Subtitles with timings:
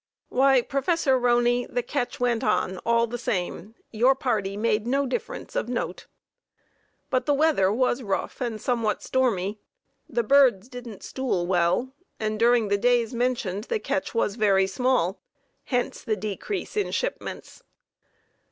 [0.29, 1.05] Why, Prof.
[1.05, 6.07] Roney, the catch went on all the same, your party made no difference of note,
[7.11, 9.59] but the weather was rough and somewhat stormy;
[10.09, 15.21] the birds didn't "stool" well, and during the days mentioned the catch was very small,
[15.65, 17.61] hence the decrease in shipments.